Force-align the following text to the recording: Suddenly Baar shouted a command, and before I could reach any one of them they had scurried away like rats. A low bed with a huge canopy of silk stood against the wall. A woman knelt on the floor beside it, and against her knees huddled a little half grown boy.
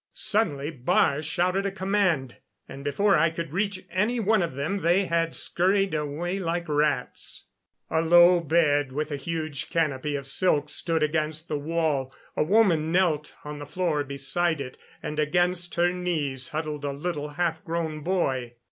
Suddenly 0.15 0.71
Baar 0.83 1.21
shouted 1.21 1.67
a 1.67 1.71
command, 1.71 2.37
and 2.67 2.83
before 2.83 3.15
I 3.15 3.29
could 3.29 3.53
reach 3.53 3.85
any 3.91 4.19
one 4.19 4.41
of 4.41 4.55
them 4.55 4.79
they 4.79 5.05
had 5.05 5.35
scurried 5.35 5.93
away 5.93 6.39
like 6.39 6.67
rats. 6.67 7.45
A 7.91 8.01
low 8.01 8.39
bed 8.39 8.91
with 8.91 9.11
a 9.11 9.15
huge 9.15 9.69
canopy 9.69 10.15
of 10.15 10.25
silk 10.25 10.69
stood 10.69 11.03
against 11.03 11.49
the 11.49 11.59
wall. 11.59 12.11
A 12.35 12.41
woman 12.43 12.91
knelt 12.91 13.35
on 13.45 13.59
the 13.59 13.67
floor 13.67 14.03
beside 14.03 14.59
it, 14.59 14.75
and 15.03 15.19
against 15.19 15.75
her 15.75 15.91
knees 15.93 16.49
huddled 16.49 16.83
a 16.83 16.91
little 16.93 17.29
half 17.37 17.63
grown 17.63 17.99
boy. 17.99 18.55